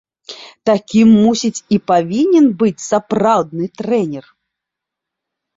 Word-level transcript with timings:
Такім, 0.69 1.07
мусіць, 1.25 1.63
і 1.77 1.79
павінен 1.91 2.45
быць 2.63 2.85
сапраўдны 2.89 3.65
трэнер!!! 3.83 4.25